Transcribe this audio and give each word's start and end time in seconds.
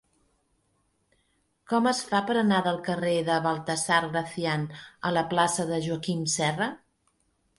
Com 1.73 1.89
es 1.89 1.99
fa 2.13 2.21
per 2.29 2.37
anar 2.39 2.61
del 2.69 2.79
carrer 2.87 3.13
de 3.27 3.35
Baltasar 3.47 3.99
Gracián 4.15 4.65
a 5.09 5.11
la 5.19 5.25
plaça 5.35 5.67
de 5.73 5.81
Joaquim 5.89 6.25
Serra? 6.37 6.71